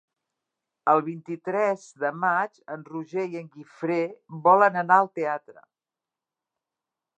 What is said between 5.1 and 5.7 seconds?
teatre.